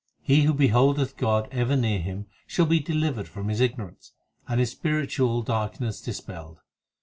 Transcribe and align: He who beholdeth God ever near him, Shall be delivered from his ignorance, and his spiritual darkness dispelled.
He 0.23 0.45
who 0.45 0.55
beholdeth 0.55 1.15
God 1.15 1.47
ever 1.51 1.75
near 1.75 1.99
him, 1.99 2.25
Shall 2.47 2.65
be 2.65 2.79
delivered 2.79 3.27
from 3.27 3.49
his 3.49 3.61
ignorance, 3.61 4.13
and 4.47 4.59
his 4.59 4.71
spiritual 4.71 5.43
darkness 5.43 6.01
dispelled. 6.01 6.57